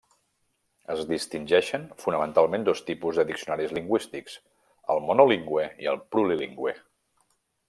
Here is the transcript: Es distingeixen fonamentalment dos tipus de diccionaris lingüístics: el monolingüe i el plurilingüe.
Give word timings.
Es 0.93 1.01
distingeixen 1.09 1.83
fonamentalment 2.05 2.65
dos 2.69 2.81
tipus 2.89 3.21
de 3.21 3.27
diccionaris 3.33 3.77
lingüístics: 3.81 4.41
el 4.95 5.07
monolingüe 5.11 5.71
i 5.85 5.93
el 5.95 6.05
plurilingüe. 6.15 6.79